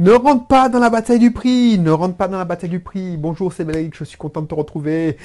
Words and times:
Ne 0.00 0.12
rentre 0.12 0.46
pas 0.46 0.68
dans 0.68 0.78
la 0.78 0.90
bataille 0.90 1.18
du 1.18 1.32
prix. 1.32 1.76
Ne 1.76 1.90
rentre 1.90 2.14
pas 2.14 2.28
dans 2.28 2.38
la 2.38 2.44
bataille 2.44 2.70
du 2.70 2.78
prix. 2.78 3.16
Bonjour, 3.16 3.52
c'est 3.52 3.64
Valérie, 3.64 3.90
je 3.92 4.04
suis 4.04 4.16
content 4.16 4.42
de 4.42 4.46
te 4.46 4.54
retrouver. 4.54 5.16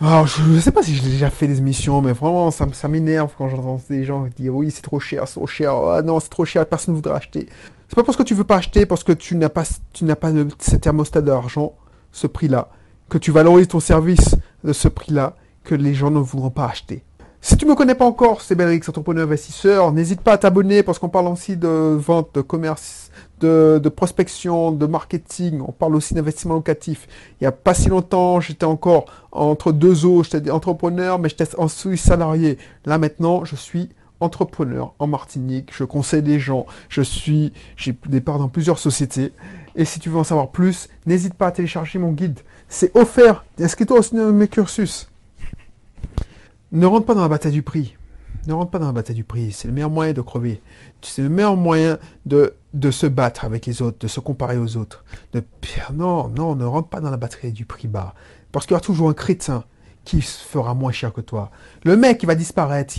Alors, 0.00 0.26
je 0.26 0.42
ne 0.42 0.58
sais 0.58 0.70
pas 0.70 0.82
si 0.82 0.94
j'ai 0.94 1.10
déjà 1.10 1.28
fait 1.28 1.46
des 1.46 1.58
émissions, 1.58 2.00
mais 2.00 2.12
vraiment, 2.12 2.50
ça, 2.50 2.88
m'énerve 2.88 3.32
quand 3.36 3.50
j'entends 3.50 3.78
des 3.90 4.04
gens 4.04 4.26
dire 4.34 4.54
oui, 4.54 4.70
c'est 4.70 4.80
trop 4.80 5.00
cher, 5.00 5.28
c'est 5.28 5.34
trop 5.34 5.46
cher. 5.46 5.74
Ah 5.74 6.00
non, 6.00 6.18
c'est 6.18 6.30
trop 6.30 6.46
cher, 6.46 6.64
personne 6.66 6.94
ne 6.94 6.96
voudra 6.96 7.16
acheter. 7.16 7.46
C'est 7.88 7.94
pas 7.94 8.04
parce 8.04 8.16
que 8.16 8.22
tu 8.22 8.32
veux 8.32 8.44
pas 8.44 8.56
acheter, 8.56 8.86
parce 8.86 9.04
que 9.04 9.12
tu 9.12 9.36
n'as 9.36 9.50
pas, 9.50 9.64
tu 9.92 10.06
n'as 10.06 10.16
pas 10.16 10.32
de, 10.32 10.48
ce 10.58 10.76
thermostat 10.76 11.20
d'argent, 11.20 11.74
ce 12.10 12.26
prix-là, 12.26 12.70
que 13.10 13.18
tu 13.18 13.32
valorises 13.32 13.68
ton 13.68 13.80
service 13.80 14.34
de 14.64 14.72
ce 14.72 14.88
prix-là, 14.88 15.36
que 15.62 15.74
les 15.74 15.92
gens 15.92 16.10
ne 16.10 16.20
voudront 16.20 16.50
pas 16.50 16.66
acheter. 16.66 17.04
Si 17.48 17.56
tu 17.56 17.64
me 17.64 17.76
connais 17.76 17.94
pas 17.94 18.06
encore, 18.06 18.42
c'est 18.42 18.56
Belrix, 18.56 18.80
entrepreneur 18.88 19.22
investisseur. 19.22 19.92
N'hésite 19.92 20.20
pas 20.20 20.32
à 20.32 20.36
t'abonner 20.36 20.82
parce 20.82 20.98
qu'on 20.98 21.08
parle 21.08 21.28
aussi 21.28 21.56
de 21.56 21.68
vente, 21.68 22.30
de 22.34 22.40
commerce, 22.40 23.12
de, 23.38 23.80
de, 23.80 23.88
prospection, 23.88 24.72
de 24.72 24.84
marketing. 24.84 25.60
On 25.60 25.70
parle 25.70 25.94
aussi 25.94 26.12
d'investissement 26.12 26.54
locatif. 26.54 27.06
Il 27.34 27.44
n'y 27.44 27.46
a 27.46 27.52
pas 27.52 27.72
si 27.72 27.88
longtemps, 27.88 28.40
j'étais 28.40 28.64
encore 28.64 29.04
entre 29.30 29.70
deux 29.70 30.04
eaux. 30.04 30.24
J'étais 30.24 30.50
entrepreneur, 30.50 31.20
mais 31.20 31.28
j'étais 31.28 31.54
en 31.56 31.68
suis 31.68 31.96
salarié. 31.96 32.58
Là 32.84 32.98
maintenant, 32.98 33.44
je 33.44 33.54
suis 33.54 33.90
entrepreneur 34.18 34.94
en 34.98 35.06
Martinique. 35.06 35.70
Je 35.72 35.84
conseille 35.84 36.22
des 36.22 36.40
gens. 36.40 36.66
Je 36.88 37.02
suis, 37.02 37.52
j'ai 37.76 37.96
des 38.08 38.20
parts 38.20 38.40
dans 38.40 38.48
plusieurs 38.48 38.80
sociétés. 38.80 39.32
Et 39.76 39.84
si 39.84 40.00
tu 40.00 40.10
veux 40.10 40.18
en 40.18 40.24
savoir 40.24 40.50
plus, 40.50 40.88
n'hésite 41.06 41.34
pas 41.34 41.46
à 41.46 41.52
télécharger 41.52 42.00
mon 42.00 42.10
guide. 42.10 42.40
C'est 42.68 42.90
offert. 42.96 43.44
Inscris-toi 43.60 44.00
aussi 44.00 44.16
dans 44.16 44.32
mes 44.32 44.48
cursus. 44.48 45.06
Ne 46.72 46.86
rentre 46.86 47.06
pas 47.06 47.14
dans 47.14 47.22
la 47.22 47.28
bataille 47.28 47.52
du 47.52 47.62
prix. 47.62 47.96
Ne 48.46 48.52
rentre 48.52 48.70
pas 48.70 48.78
dans 48.78 48.86
la 48.86 48.92
bataille 48.92 49.16
du 49.16 49.24
prix. 49.24 49.52
C'est 49.52 49.68
le 49.68 49.74
meilleur 49.74 49.90
moyen 49.90 50.12
de 50.12 50.20
crever. 50.20 50.60
C'est 51.02 51.22
le 51.22 51.28
meilleur 51.28 51.56
moyen 51.56 51.98
de, 52.26 52.54
de 52.74 52.90
se 52.90 53.06
battre 53.06 53.44
avec 53.44 53.66
les 53.66 53.82
autres, 53.82 53.98
de 54.00 54.08
se 54.08 54.20
comparer 54.20 54.58
aux 54.58 54.76
autres. 54.76 55.04
Non, 55.92 56.28
non, 56.28 56.54
ne 56.54 56.64
rentre 56.64 56.88
pas 56.88 57.00
dans 57.00 57.10
la 57.10 57.16
bataille 57.16 57.52
du 57.52 57.64
prix 57.64 57.88
bas. 57.88 58.14
Parce 58.52 58.66
qu'il 58.66 58.72
y 58.72 58.76
aura 58.76 58.80
toujours 58.80 59.08
un 59.08 59.14
chrétien 59.14 59.64
qui 60.04 60.22
fera 60.22 60.74
moins 60.74 60.92
cher 60.92 61.12
que 61.12 61.20
toi. 61.20 61.50
Le 61.84 61.96
mec 61.96 62.18
qui 62.18 62.26
va 62.26 62.34
disparaître, 62.34 62.94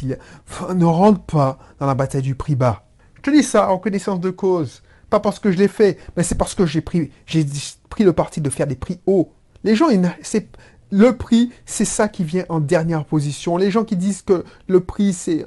ne 0.75 0.86
rentre 0.86 1.22
pas 1.22 1.58
dans 1.80 1.88
la 1.88 1.95
bataille 1.95 2.22
du 2.22 2.36
prix 2.36 2.56
bas. 2.56 2.84
Je 3.16 3.22
te 3.22 3.30
dis 3.31 3.44
ça 3.44 3.72
en 3.72 3.80
connaissance 3.80 4.19
de 4.19 4.30
cause. 4.30 4.84
Pas 5.09 5.22
parce 5.22 5.39
que 5.39 5.52
je 5.52 5.58
l'ai 5.58 5.69
fait, 5.69 5.97
mais 6.16 6.23
c'est 6.23 6.36
parce 6.36 6.53
que 6.53 6.66
j'ai 6.66 6.81
pris, 6.81 7.11
le 8.00 8.11
parti 8.11 8.41
de 8.41 8.50
faire 8.50 8.67
des 8.67 8.75
prix 8.75 9.00
hauts. 9.06 9.31
Les 9.63 9.75
gens, 9.75 9.88
c'est, 10.22 10.50
le 10.91 11.17
prix, 11.17 11.52
c'est 11.66 11.85
ça 11.85 12.07
qui 12.07 12.23
vient 12.23 12.45
en 12.49 12.59
dernière 12.59 13.05
position. 13.05 13.57
Les 13.57 13.71
gens 13.71 13.83
qui 13.83 13.95
disent 13.95 14.21
que 14.21 14.43
le 14.67 14.80
prix, 14.80 15.13
c'est... 15.13 15.45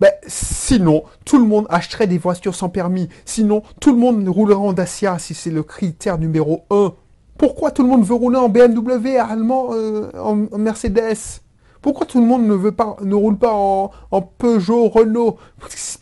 Ben, 0.00 0.10
sinon, 0.26 1.04
tout 1.24 1.38
le 1.38 1.44
monde 1.44 1.66
achèterait 1.68 2.06
des 2.06 2.18
voitures 2.18 2.54
sans 2.54 2.68
permis. 2.68 3.08
Sinon, 3.24 3.62
tout 3.80 3.92
le 3.92 3.98
monde 3.98 4.26
roulerait 4.28 4.58
en 4.58 4.72
Dacia 4.72 5.18
si 5.18 5.34
c'est 5.34 5.50
le 5.50 5.62
critère 5.62 6.18
numéro 6.18 6.64
un. 6.70 6.94
Pourquoi 7.36 7.70
tout 7.72 7.82
le 7.82 7.88
monde 7.88 8.04
veut 8.04 8.14
rouler 8.14 8.38
en 8.38 8.48
BMW, 8.48 9.18
allemand, 9.18 9.70
euh, 9.72 10.10
en, 10.18 10.36
Mercedes? 10.56 11.40
Pourquoi 11.82 12.06
tout 12.06 12.20
le 12.20 12.26
monde 12.26 12.46
ne 12.46 12.54
veut 12.54 12.72
pas, 12.72 12.96
ne 13.02 13.14
roule 13.14 13.36
pas 13.36 13.52
en, 13.52 13.90
Peugeot, 14.38 14.88
Renault? 14.88 15.36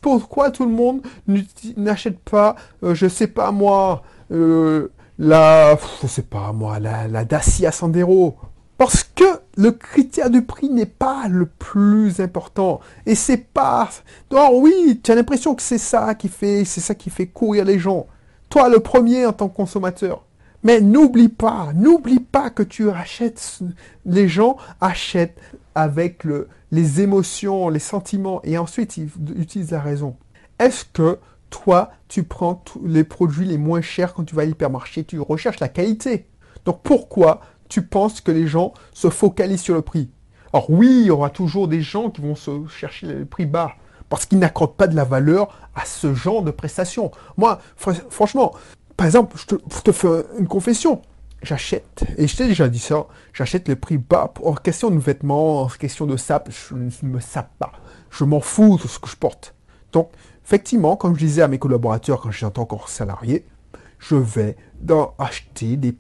Pourquoi 0.00 0.50
tout 0.50 0.64
le 0.64 0.70
monde 0.70 1.00
n'achète 1.76 2.20
pas, 2.20 2.54
euh, 2.84 2.94
je 2.94 3.08
sais 3.08 3.26
pas 3.26 3.50
moi, 3.50 4.02
euh, 4.30 4.92
la, 5.18 5.76
je 6.02 6.06
sais 6.06 6.22
pas 6.22 6.52
moi, 6.52 6.78
la, 6.78 7.08
la 7.08 7.24
Dacia 7.24 7.72
Sandero? 7.72 8.36
Parce 8.82 9.04
que 9.04 9.22
le 9.56 9.70
critère 9.70 10.28
du 10.28 10.42
prix 10.42 10.68
n'est 10.68 10.86
pas 10.86 11.28
le 11.28 11.46
plus 11.46 12.18
important. 12.18 12.80
Et 13.06 13.14
c'est 13.14 13.36
pas. 13.36 13.88
Non, 14.32 14.58
oui, 14.58 15.00
tu 15.04 15.12
as 15.12 15.14
l'impression 15.14 15.54
que 15.54 15.62
c'est 15.62 15.78
ça 15.78 16.16
qui 16.16 16.26
fait, 16.26 16.64
c'est 16.64 16.80
ça 16.80 16.96
qui 16.96 17.08
fait 17.08 17.28
courir 17.28 17.64
les 17.64 17.78
gens. 17.78 18.08
Toi, 18.48 18.68
le 18.68 18.80
premier 18.80 19.24
en 19.24 19.32
tant 19.32 19.48
que 19.48 19.54
consommateur. 19.54 20.24
Mais 20.64 20.80
n'oublie 20.80 21.28
pas, 21.28 21.68
n'oublie 21.76 22.18
pas 22.18 22.50
que 22.50 22.64
tu 22.64 22.90
achètes. 22.90 23.60
Les 24.04 24.26
gens 24.26 24.56
achètent 24.80 25.38
avec 25.76 26.24
le, 26.24 26.48
les 26.72 27.02
émotions, 27.02 27.68
les 27.68 27.78
sentiments, 27.78 28.40
et 28.42 28.58
ensuite 28.58 28.96
ils 28.96 29.10
utilisent 29.36 29.70
la 29.70 29.80
raison. 29.80 30.16
Est-ce 30.58 30.84
que 30.92 31.20
toi, 31.50 31.92
tu 32.08 32.24
prends 32.24 32.64
les 32.84 33.04
produits 33.04 33.46
les 33.46 33.58
moins 33.58 33.80
chers 33.80 34.12
quand 34.12 34.24
tu 34.24 34.34
vas 34.34 34.42
à 34.42 34.44
l'hypermarché, 34.44 35.04
tu 35.04 35.20
recherches 35.20 35.60
la 35.60 35.68
qualité? 35.68 36.26
Donc 36.64 36.80
pourquoi 36.82 37.42
tu 37.72 37.80
penses 37.80 38.20
que 38.20 38.30
les 38.30 38.46
gens 38.46 38.74
se 38.92 39.08
focalisent 39.08 39.62
sur 39.62 39.74
le 39.74 39.80
prix. 39.80 40.10
Alors 40.52 40.68
oui, 40.68 40.88
il 41.00 41.06
y 41.06 41.10
aura 41.10 41.30
toujours 41.30 41.68
des 41.68 41.80
gens 41.80 42.10
qui 42.10 42.20
vont 42.20 42.34
se 42.34 42.66
chercher 42.68 43.06
le 43.06 43.24
prix 43.24 43.46
bas 43.46 43.72
parce 44.10 44.26
qu'ils 44.26 44.38
n'accordent 44.38 44.76
pas 44.76 44.88
de 44.88 44.94
la 44.94 45.04
valeur 45.04 45.70
à 45.74 45.86
ce 45.86 46.12
genre 46.12 46.42
de 46.42 46.50
prestations. 46.50 47.10
Moi, 47.38 47.58
franchement, 48.10 48.52
par 48.98 49.06
exemple, 49.06 49.38
je 49.38 49.80
te, 49.80 49.92
fais 49.92 50.22
une 50.38 50.46
confession. 50.46 51.00
J'achète, 51.42 52.04
et 52.18 52.28
je 52.28 52.36
t'ai 52.36 52.46
déjà 52.46 52.68
dit 52.68 52.78
ça, 52.78 53.06
j'achète 53.32 53.68
le 53.68 53.76
prix 53.76 53.96
bas 53.96 54.32
en 54.44 54.52
question 54.52 54.90
de 54.90 54.98
vêtements, 54.98 55.62
en 55.62 55.68
question 55.68 56.06
de 56.06 56.18
sap, 56.18 56.50
je 56.50 56.74
ne 56.74 56.90
me 57.08 57.20
sape 57.20 57.50
pas. 57.58 57.72
Je 58.10 58.24
m'en 58.24 58.40
fous 58.40 58.78
de 58.80 58.86
ce 58.86 58.98
que 58.98 59.08
je 59.08 59.16
porte. 59.16 59.54
Donc, 59.92 60.10
effectivement, 60.44 60.94
comme 60.96 61.14
je 61.14 61.24
disais 61.24 61.40
à 61.40 61.48
mes 61.48 61.58
collaborateurs 61.58 62.20
quand 62.20 62.30
j'étais 62.30 62.58
encore 62.58 62.90
salarié, 62.90 63.46
je 63.98 64.16
vais 64.16 64.56
dans 64.82 65.14
acheter 65.18 65.76
des, 65.76 65.94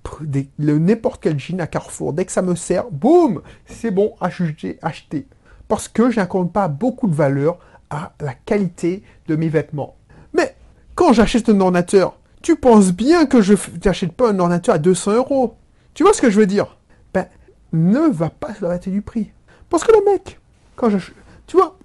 n'importe 0.58 1.22
quel 1.22 1.38
jean 1.38 1.60
à 1.60 1.66
Carrefour. 1.66 2.12
Dès 2.12 2.24
que 2.24 2.32
ça 2.32 2.42
me 2.42 2.54
sert, 2.54 2.90
boum, 2.90 3.40
c'est 3.66 3.90
bon, 3.90 4.14
acheter, 4.20 4.78
acheter. 4.82 5.26
Parce 5.68 5.88
que 5.88 6.10
je 6.10 6.16
n'accorde 6.16 6.52
pas 6.52 6.68
beaucoup 6.68 7.06
de 7.06 7.14
valeur 7.14 7.58
à 7.90 8.12
la 8.20 8.34
qualité 8.34 9.02
de 9.28 9.36
mes 9.36 9.48
vêtements. 9.48 9.96
Mais 10.32 10.54
quand 10.94 11.12
j'achète 11.12 11.48
un 11.48 11.60
ordinateur, 11.60 12.18
tu 12.42 12.56
penses 12.56 12.92
bien 12.92 13.26
que 13.26 13.40
je 13.40 13.54
n'achète 13.84 14.12
pas 14.12 14.30
un 14.30 14.38
ordinateur 14.38 14.74
à 14.74 14.78
200 14.78 15.12
euros. 15.12 15.56
Tu 15.94 16.02
vois 16.02 16.12
ce 16.12 16.20
que 16.20 16.30
je 16.30 16.40
veux 16.40 16.46
dire? 16.46 16.76
Ben, 17.14 17.26
ne 17.72 18.10
va 18.10 18.30
pas 18.30 18.54
se 18.54 18.64
la 18.64 18.78
du 18.78 19.02
prix. 19.02 19.30
Parce 19.70 19.84
que 19.84 19.92
le 19.92 20.12
mec, 20.12 20.40
quand 20.74 20.90
je, 20.90 20.98
tu 21.46 21.56
vois, 21.56 21.78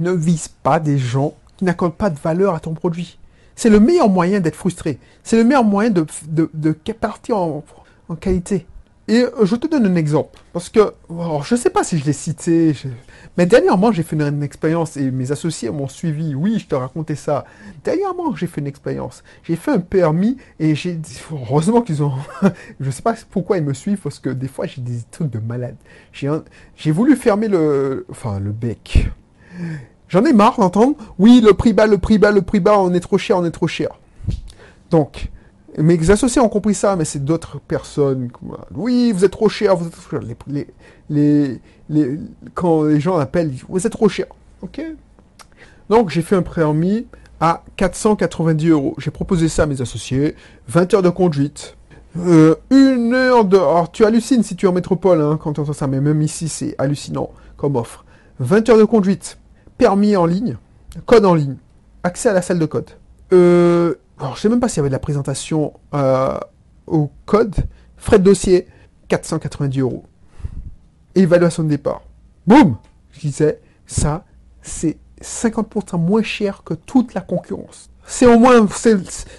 ne 0.00 0.12
vise 0.12 0.48
pas 0.48 0.80
des 0.80 0.98
gens 0.98 1.34
qui 1.56 1.64
n'accordent 1.64 1.94
pas 1.94 2.10
de 2.10 2.18
valeur 2.18 2.54
à 2.54 2.60
ton 2.60 2.72
produit. 2.72 3.18
C'est 3.58 3.70
le 3.70 3.80
meilleur 3.80 4.08
moyen 4.08 4.38
d'être 4.38 4.54
frustré. 4.54 5.00
C'est 5.24 5.36
le 5.36 5.42
meilleur 5.42 5.64
moyen 5.64 5.90
de, 5.90 6.72
partir 6.92 7.38
en, 7.38 7.64
qualité. 8.20 8.66
Et 9.08 9.22
euh, 9.22 9.44
je 9.44 9.56
te 9.56 9.66
donne 9.66 9.84
un 9.84 9.96
exemple. 9.96 10.38
Parce 10.52 10.68
que, 10.68 10.92
je 11.10 11.54
ne 11.54 11.58
sais 11.58 11.70
pas 11.70 11.82
si 11.82 11.98
je 11.98 12.04
l'ai 12.04 12.12
cité, 12.12 12.72
mais 13.36 13.46
dernièrement, 13.46 13.90
j'ai 13.90 14.04
fait 14.04 14.14
une, 14.14 14.44
expérience 14.44 14.96
et 14.96 15.10
mes 15.10 15.32
associés 15.32 15.70
m'ont 15.70 15.88
suivi. 15.88 16.36
Oui, 16.36 16.60
je 16.60 16.68
te 16.68 16.76
racontais 16.76 17.16
ça. 17.16 17.46
Dernièrement, 17.82 18.36
j'ai 18.36 18.46
fait 18.46 18.60
une 18.60 18.68
expérience. 18.68 19.24
J'ai 19.42 19.56
fait 19.56 19.72
un 19.72 19.80
permis 19.80 20.36
et 20.60 20.76
j'ai 20.76 20.96
heureusement 21.32 21.82
qu'ils 21.82 22.04
ont, 22.04 22.12
je 22.78 22.86
ne 22.86 22.90
sais 22.92 23.02
pas 23.02 23.16
pourquoi 23.28 23.58
ils 23.58 23.64
me 23.64 23.74
suivent 23.74 23.98
parce 23.98 24.20
que 24.20 24.30
des 24.30 24.46
fois, 24.46 24.66
j'ai 24.66 24.82
des 24.82 25.00
trucs 25.10 25.30
de 25.30 25.40
malade. 25.40 25.74
J'ai 26.12 26.92
voulu 26.92 27.16
fermer 27.16 27.48
le 27.48 28.04
bec. 28.52 29.08
J'en 30.08 30.24
ai 30.24 30.32
marre 30.32 30.58
d'entendre, 30.58 30.96
oui, 31.18 31.40
le 31.44 31.52
prix 31.52 31.72
bas, 31.72 31.86
le 31.86 31.98
prix 31.98 32.18
bas, 32.18 32.30
le 32.30 32.42
prix 32.42 32.60
bas, 32.60 32.78
on 32.78 32.92
est 32.94 33.00
trop 33.00 33.18
cher, 33.18 33.36
on 33.36 33.44
est 33.44 33.50
trop 33.50 33.68
cher. 33.68 33.90
Donc, 34.90 35.30
mes 35.76 36.10
associés 36.10 36.40
ont 36.40 36.48
compris 36.48 36.74
ça, 36.74 36.96
mais 36.96 37.04
c'est 37.04 37.24
d'autres 37.24 37.60
personnes. 37.60 38.30
Oui, 38.74 39.12
vous 39.12 39.24
êtes 39.24 39.30
trop 39.30 39.48
cher, 39.48 39.76
vous 39.76 39.86
êtes 39.86 39.92
trop 39.92 40.18
cher. 40.18 40.20
Les, 41.10 41.60
quand 42.54 42.84
les 42.84 43.00
gens 43.00 43.18
appellent, 43.18 43.52
vous 43.68 43.86
êtes 43.86 43.92
trop 43.92 44.08
cher. 44.08 44.26
Ok 44.62 44.80
Donc, 45.90 46.08
j'ai 46.08 46.22
fait 46.22 46.36
un 46.36 46.42
préamis 46.42 47.06
à 47.38 47.62
490 47.76 48.68
euros. 48.68 48.94
J'ai 48.98 49.10
proposé 49.10 49.48
ça 49.48 49.64
à 49.64 49.66
mes 49.66 49.80
associés. 49.80 50.34
20 50.68 50.94
heures 50.94 51.02
de 51.02 51.10
conduite. 51.10 51.76
Euh, 52.18 52.56
une 52.70 53.12
heure 53.14 53.44
de... 53.44 53.56
Alors, 53.56 53.92
tu 53.92 54.04
hallucines 54.04 54.42
si 54.42 54.56
tu 54.56 54.66
es 54.66 54.68
en 54.68 54.72
métropole, 54.72 55.20
hein, 55.20 55.38
quand 55.40 55.52
tu 55.52 55.60
entends 55.60 55.72
ça, 55.74 55.86
mais 55.86 56.00
même 56.00 56.22
ici, 56.22 56.48
c'est 56.48 56.74
hallucinant 56.78 57.30
comme 57.56 57.76
offre. 57.76 58.04
20 58.40 58.68
heures 58.70 58.78
de 58.78 58.84
conduite 58.84 59.38
permis 59.78 60.16
en 60.16 60.26
ligne, 60.26 60.58
code 61.06 61.24
en 61.24 61.34
ligne, 61.34 61.56
accès 62.02 62.28
à 62.28 62.32
la 62.32 62.42
salle 62.42 62.58
de 62.58 62.66
code. 62.66 62.90
Euh, 63.32 63.94
alors, 64.18 64.36
je 64.36 64.42
sais 64.42 64.48
même 64.48 64.60
pas 64.60 64.68
s'il 64.68 64.78
y 64.78 64.80
avait 64.80 64.88
de 64.88 64.94
la 64.94 64.98
présentation 64.98 65.72
euh, 65.94 66.38
au 66.86 67.10
code. 67.24 67.54
Frais 67.96 68.18
de 68.18 68.24
dossier, 68.24 68.66
490 69.08 69.80
euros. 69.80 70.04
Évaluation 71.14 71.62
de 71.62 71.68
départ. 71.68 72.02
Boum 72.46 72.76
Je 73.12 73.20
disais, 73.20 73.60
ça, 73.86 74.24
c'est 74.62 74.98
50% 75.20 75.98
moins 75.98 76.22
cher 76.22 76.62
que 76.64 76.74
toute 76.74 77.14
la 77.14 77.20
concurrence. 77.20 77.90
C'est 78.06 78.26
au 78.26 78.38
moins, 78.38 78.66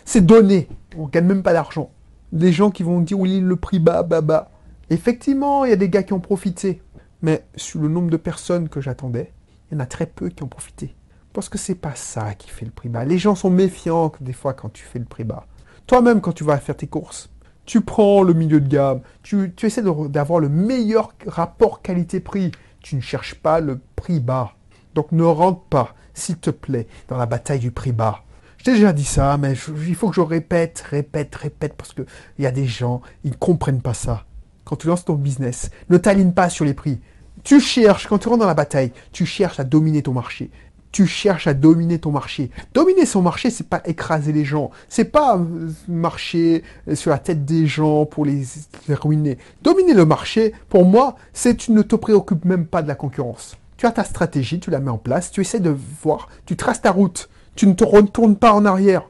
c'est 0.05 0.25
donné. 0.25 0.67
On 0.97 1.07
gagne 1.07 1.25
même 1.25 1.43
pas 1.43 1.53
d'argent. 1.53 1.91
Des 2.31 2.51
gens 2.51 2.69
qui 2.69 2.83
vont 2.83 3.01
dire, 3.01 3.19
oui, 3.19 3.39
le 3.39 3.55
prix 3.55 3.79
bas, 3.79 4.03
bas, 4.03 4.21
bas. 4.21 4.51
Effectivement, 4.89 5.65
il 5.65 5.69
y 5.69 5.73
a 5.73 5.77
des 5.77 5.89
gars 5.89 6.03
qui 6.03 6.13
ont 6.13 6.19
profité. 6.19 6.81
Mais 7.21 7.43
sur 7.55 7.81
le 7.81 7.89
nombre 7.89 8.09
de 8.09 8.17
personnes 8.17 8.69
que 8.69 8.79
j'attendais, 8.79 9.33
il 9.69 9.75
y 9.75 9.77
en 9.77 9.83
a 9.83 9.85
très 9.85 10.05
peu 10.05 10.29
qui 10.29 10.43
ont 10.43 10.47
profité. 10.47 10.95
Parce 11.33 11.49
que 11.49 11.57
c'est 11.57 11.75
pas 11.75 11.95
ça 11.95 12.33
qui 12.33 12.49
fait 12.49 12.65
le 12.65 12.71
prix 12.71 12.89
bas. 12.89 13.05
Les 13.05 13.17
gens 13.17 13.35
sont 13.35 13.49
méfiants 13.49 14.11
des 14.19 14.33
fois 14.33 14.53
quand 14.53 14.69
tu 14.69 14.83
fais 14.83 14.99
le 14.99 15.05
prix 15.05 15.23
bas. 15.23 15.45
Toi-même, 15.87 16.21
quand 16.21 16.33
tu 16.33 16.43
vas 16.43 16.57
faire 16.57 16.77
tes 16.77 16.87
courses, 16.87 17.29
tu 17.65 17.81
prends 17.81 18.23
le 18.23 18.33
milieu 18.33 18.59
de 18.61 18.67
gamme, 18.67 19.01
tu, 19.21 19.53
essaies 19.61 19.83
d'avoir 19.83 20.39
le 20.39 20.49
meilleur 20.49 21.13
rapport 21.27 21.81
qualité-prix. 21.81 22.51
Tu 22.81 22.95
ne 22.95 23.01
cherches 23.01 23.35
pas 23.35 23.59
le 23.59 23.79
prix 23.95 24.19
bas. 24.19 24.53
Donc 24.95 25.11
ne 25.11 25.23
rentre 25.23 25.61
pas, 25.65 25.93
s'il 26.13 26.37
te 26.37 26.49
plaît, 26.49 26.87
dans 27.07 27.17
la 27.17 27.27
bataille 27.27 27.59
du 27.59 27.71
prix 27.71 27.91
bas. 27.91 28.23
Je 28.57 28.63
t'ai 28.65 28.73
déjà 28.73 28.91
dit 28.91 29.05
ça, 29.05 29.37
mais 29.37 29.53
il 29.53 29.95
faut 29.95 30.09
que 30.09 30.15
je 30.15 30.21
répète, 30.21 30.83
répète, 30.89 31.35
répète, 31.35 31.75
parce 31.75 31.93
que 31.93 32.01
il 32.37 32.43
y 32.43 32.47
a 32.47 32.51
des 32.51 32.65
gens, 32.65 33.01
ils 33.23 33.31
ne 33.31 33.35
comprennent 33.35 33.81
pas 33.81 33.93
ça. 33.93 34.25
Quand 34.65 34.75
tu 34.75 34.87
lances 34.87 35.05
ton 35.05 35.13
business, 35.13 35.69
ne 35.89 35.97
t'aligne 35.97 36.33
pas 36.33 36.49
sur 36.49 36.65
les 36.65 36.73
prix. 36.73 36.99
Tu 37.43 37.59
cherches, 37.59 38.07
quand 38.07 38.17
tu 38.17 38.27
rentres 38.27 38.41
dans 38.41 38.47
la 38.47 38.53
bataille, 38.53 38.91
tu 39.11 39.25
cherches 39.25 39.59
à 39.59 39.63
dominer 39.63 40.01
ton 40.01 40.13
marché. 40.13 40.49
Tu 40.91 41.05
cherches 41.05 41.45
à 41.45 41.53
dominer 41.53 41.99
ton 41.99 42.11
marché. 42.11 42.49
Dominer 42.73 43.05
son 43.05 43.21
marché, 43.21 43.51
c'est 43.51 43.67
pas 43.67 43.81
écraser 43.85 44.31
les 44.31 44.43
gens. 44.43 44.71
C'est 44.87 45.05
pas 45.05 45.37
euh, 45.37 45.69
marcher 45.87 46.63
sur 46.95 47.11
la 47.11 47.19
tête 47.19 47.45
des 47.45 47.67
gens 47.67 48.05
pour 48.05 48.25
les, 48.25 48.43
ruiner. 48.89 49.37
Dominer 49.61 49.93
le 49.93 50.05
marché, 50.05 50.53
pour 50.67 50.85
moi, 50.85 51.15
c'est 51.31 51.55
tu 51.55 51.71
ne 51.71 51.83
te 51.83 51.95
préoccupes 51.95 52.43
même 52.45 52.65
pas 52.65 52.81
de 52.81 52.87
la 52.87 52.95
concurrence. 52.95 53.55
Tu 53.77 53.85
as 53.85 53.91
ta 53.91 54.03
stratégie, 54.03 54.59
tu 54.59 54.71
la 54.71 54.79
mets 54.79 54.91
en 54.91 54.97
place, 54.97 55.31
tu 55.31 55.41
essaies 55.41 55.59
de 55.59 55.75
voir, 56.03 56.27
tu 56.45 56.55
traces 56.55 56.81
ta 56.81 56.91
route. 56.91 57.29
Tu 57.55 57.67
ne 57.67 57.73
te 57.73 57.83
retournes 57.83 58.35
pas 58.35 58.53
en 58.53 58.65
arrière. 58.65 59.03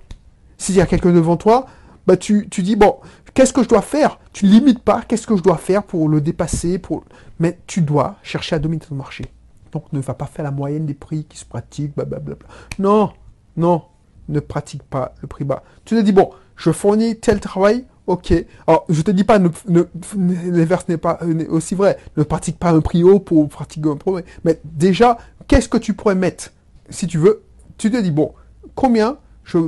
S'il 0.57 0.75
y 0.75 0.81
a 0.81 0.85
quelqu'un 0.85 1.13
devant 1.13 1.37
toi, 1.37 1.67
bah 2.07 2.17
tu 2.17 2.47
dis, 2.49 2.75
bon, 2.75 2.97
qu'est-ce 3.33 3.53
que 3.53 3.63
je 3.63 3.69
dois 3.69 3.81
faire? 3.81 4.19
Tu 4.33 4.45
ne 4.45 4.51
limites 4.51 4.83
pas, 4.83 5.01
qu'est-ce 5.07 5.27
que 5.27 5.35
je 5.35 5.43
dois 5.43 5.57
faire 5.57 5.83
pour 5.83 6.09
le 6.09 6.21
dépasser 6.21 6.79
pour... 6.79 7.03
Mais 7.39 7.59
tu 7.67 7.81
dois 7.81 8.17
chercher 8.23 8.55
à 8.55 8.59
dominer 8.59 8.85
ton 8.85 8.95
marché. 8.95 9.25
Donc 9.71 9.91
ne 9.93 9.99
va 9.99 10.13
pas 10.13 10.25
faire 10.25 10.43
la 10.43 10.51
moyenne 10.51 10.85
des 10.85 10.93
prix 10.93 11.25
qui 11.25 11.37
se 11.37 11.45
pratiquent, 11.45 11.95
blablabla. 11.95 12.35
Non, 12.79 13.11
non, 13.55 13.83
ne 14.27 14.39
pratique 14.39 14.83
pas 14.83 15.13
le 15.21 15.27
prix 15.27 15.43
bas. 15.43 15.63
Tu 15.85 15.95
te 15.95 16.01
dis, 16.01 16.11
bon, 16.11 16.31
je 16.55 16.71
fournis 16.71 17.17
tel 17.19 17.39
travail, 17.39 17.85
ok. 18.07 18.33
Alors, 18.67 18.85
je 18.89 19.01
te 19.01 19.11
dis 19.11 19.23
pas, 19.23 19.39
ne, 19.39 19.49
ne, 19.67 19.83
l'inverse 20.15 20.87
n'est 20.87 20.97
pas 20.97 21.19
aussi 21.49 21.75
vrai. 21.75 21.97
Ne 22.17 22.23
pratique 22.23 22.57
pas 22.57 22.71
un 22.71 22.81
prix 22.81 23.03
haut 23.03 23.19
pour 23.19 23.47
pratiquer 23.47 23.89
un 23.89 23.95
prix. 23.95 24.23
Mais 24.43 24.59
déjà, 24.63 25.17
qu'est-ce 25.47 25.69
que 25.69 25.77
tu 25.77 25.93
pourrais 25.93 26.15
mettre? 26.15 26.51
Si 26.89 27.07
tu 27.07 27.17
veux, 27.17 27.43
tu 27.77 27.91
te 27.91 27.97
dis, 27.97 28.11
bon, 28.11 28.33
combien 28.75 29.17
je, 29.43 29.59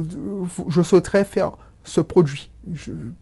je 0.67 0.81
souhaiterais 0.81 1.23
faire 1.23 1.51
ce 1.83 2.01
produit 2.01 2.51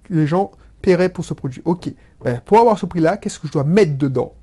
Les 0.10 0.28
gens 0.28 0.52
paieraient 0.82 1.10
pour 1.10 1.26
ce 1.26 1.34
produit. 1.34 1.62
Ok. 1.66 1.90
Ben, 2.24 2.42
pour 2.46 2.60
avoir 2.60 2.78
ce 2.78 2.86
prix-là, 2.86 3.18
qu'est-ce 3.18 3.40
que 3.40 3.48
je 3.48 3.54
dois 3.54 3.64
mettre 3.64 3.98
dedans? 3.98 4.34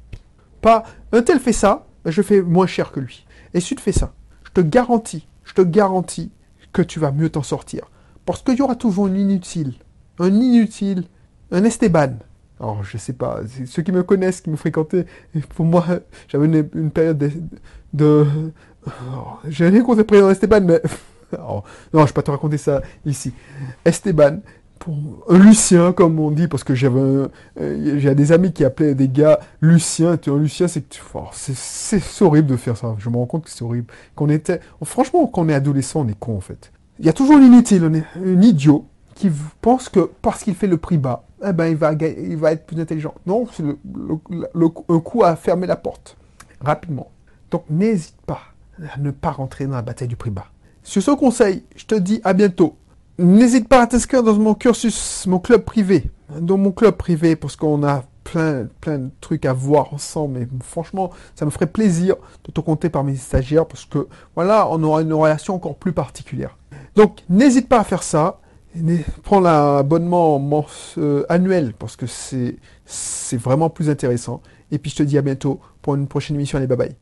Pas, 0.60 0.84
un 1.12 1.22
tel 1.22 1.38
fait 1.38 1.52
ça, 1.52 1.86
ben, 2.04 2.10
je 2.10 2.22
fais 2.22 2.40
moins 2.40 2.66
cher 2.66 2.92
que 2.92 3.00
lui. 3.00 3.26
Et 3.54 3.60
si 3.60 3.74
tu 3.74 3.82
fais 3.82 3.92
ça, 3.92 4.14
je 4.44 4.50
te 4.50 4.60
garantis, 4.60 5.28
je 5.44 5.54
te 5.54 5.62
garantis 5.62 6.30
que 6.72 6.82
tu 6.82 6.98
vas 6.98 7.12
mieux 7.12 7.30
t'en 7.30 7.42
sortir. 7.42 7.90
Parce 8.24 8.42
qu'il 8.42 8.56
y 8.56 8.62
aura 8.62 8.74
toujours 8.76 9.06
un 9.06 9.14
inutile. 9.14 9.74
Un 10.18 10.32
inutile, 10.32 11.04
un 11.50 11.64
Esteban. 11.64 12.14
Alors, 12.58 12.82
je 12.82 12.96
sais 12.96 13.12
pas, 13.12 13.40
ceux 13.66 13.82
qui 13.82 13.92
me 13.92 14.02
connaissent, 14.02 14.40
qui 14.40 14.48
me 14.50 14.56
fréquentaient, 14.56 15.06
pour 15.54 15.66
moi, 15.66 15.84
j'avais 16.28 16.46
une, 16.46 16.68
une 16.74 16.90
période 16.90 17.18
de... 17.18 17.30
de- 17.92 18.26
oh, 18.86 19.38
j'ai 19.46 19.68
rien 19.68 19.82
contre 19.82 19.98
le 19.98 20.04
président 20.04 20.30
Esteban, 20.30 20.62
mais... 20.62 20.80
oh, 21.38 21.62
non, 21.93 22.00
je 22.02 22.06
vais 22.06 22.12
pas 22.12 22.23
te 22.23 22.31
raconter 22.31 22.58
ça 22.58 22.82
ici. 23.05 23.32
Esteban, 23.84 24.38
pour 24.78 24.94
un 25.28 25.38
Lucien, 25.38 25.93
comme 25.93 26.19
on 26.20 26.31
dit, 26.31 26.49
parce 26.49 26.62
que 26.62 26.75
j'avais 26.75 27.00
un- 27.00 27.28
euh, 27.61 27.99
j'ai 27.99 28.14
des 28.14 28.31
amis 28.32 28.52
qui 28.52 28.64
appelaient 28.64 28.94
des 28.94 29.08
gars 29.08 29.40
Lucien. 29.61 30.17
Tu 30.17 30.31
vois, 30.31 30.38
Lucien, 30.38 30.69
c'est 30.69 30.82
que 30.82 30.94
tu- 30.94 31.02
oh, 31.14 31.25
c'est 31.32 32.23
horrible 32.23 32.49
de 32.49 32.56
faire 32.56 32.76
ça. 32.76 32.94
Je 32.99 33.08
me 33.08 33.17
rends 33.17 33.26
compte 33.26 33.44
que 33.44 33.50
c'est 33.50 33.62
horrible. 33.64 33.87
Qu'on 34.14 34.28
était, 34.28 34.61
franchement, 34.84 35.26
quand 35.26 35.43
on 35.43 35.49
est 35.49 35.55
adolescent, 35.55 36.00
on 36.02 36.08
est 36.08 36.19
con 36.19 36.37
en 36.37 36.40
fait. 36.40 36.70
Il 36.99 37.06
y 37.06 37.08
a 37.08 37.12
toujours 37.12 37.38
l'inutile, 37.38 37.84
on 37.84 37.94
est 37.94 38.05
un 38.17 38.40
idiot 38.43 38.87
qui 39.14 39.31
pense 39.62 39.88
que 39.88 40.11
parce 40.23 40.44
qu'il 40.44 40.55
fait 40.55 40.67
le 40.67 40.76
prix 40.76 40.99
bas, 40.99 41.25
eh 41.46 41.52
ben 41.52 41.67
il 41.67 41.76
va, 41.76 41.93
il 41.94 42.37
va 42.37 42.52
être 42.52 42.67
plus 42.67 42.78
intelligent. 42.81 43.14
Non, 43.26 43.46
c'est 43.52 43.62
le- 43.62 43.78
un 44.88 45.00
coup 45.00 45.25
à 45.25 45.37
fermer 45.37 45.67
la 45.67 45.76
porte 45.76 46.17
rapidement. 46.61 47.11
Donc 47.50 47.64
n'hésite 47.70 48.17
pas 48.26 48.40
à 48.94 48.99
ne 48.99 49.11
pas 49.11 49.31
rentrer 49.31 49.67
dans 49.67 49.75
la 49.76 49.82
bataille 49.82 50.08
du 50.08 50.17
prix 50.17 50.31
bas. 50.31 50.46
Sur 50.86 51.02
ce 51.02 51.10
conseil, 51.10 51.64
je 51.74 51.84
te 51.84 51.96
dis 51.96 52.20
à 52.22 52.32
bientôt. 52.32 52.76
N'hésite 53.18 53.66
pas 53.66 53.82
à 53.82 53.86
t'inscrire 53.88 54.22
dans 54.22 54.38
mon 54.38 54.54
cursus, 54.54 55.26
mon 55.26 55.40
club 55.40 55.64
privé. 55.64 56.10
Dans 56.40 56.56
mon 56.56 56.70
club 56.70 56.94
privé, 56.96 57.34
parce 57.34 57.56
qu'on 57.56 57.82
a 57.82 58.04
plein, 58.22 58.68
de 58.86 59.10
trucs 59.20 59.46
à 59.46 59.52
voir 59.52 59.92
ensemble. 59.92 60.42
Et 60.42 60.48
franchement, 60.62 61.10
ça 61.34 61.44
me 61.44 61.50
ferait 61.50 61.66
plaisir 61.66 62.14
de 62.44 62.52
te 62.52 62.60
compter 62.60 62.88
parmi 62.88 63.12
les 63.12 63.18
stagiaires, 63.18 63.66
parce 63.66 63.84
que 63.84 64.06
voilà, 64.36 64.68
on 64.70 64.80
aura 64.84 65.02
une 65.02 65.12
relation 65.12 65.56
encore 65.56 65.74
plus 65.74 65.92
particulière. 65.92 66.56
Donc, 66.94 67.18
n'hésite 67.28 67.68
pas 67.68 67.80
à 67.80 67.84
faire 67.84 68.04
ça. 68.04 68.38
Prends 69.24 69.40
l'abonnement 69.40 70.40
euh, 70.98 71.24
annuel, 71.28 71.74
parce 71.76 71.96
que 71.96 72.06
c'est 72.06 72.58
c'est 72.84 73.38
vraiment 73.38 73.70
plus 73.70 73.90
intéressant. 73.90 74.40
Et 74.70 74.78
puis, 74.78 74.92
je 74.92 74.96
te 74.98 75.02
dis 75.02 75.18
à 75.18 75.22
bientôt 75.22 75.58
pour 75.82 75.96
une 75.96 76.06
prochaine 76.06 76.36
émission. 76.36 76.58
Allez, 76.58 76.68
bye 76.68 76.78
bye. 76.78 76.96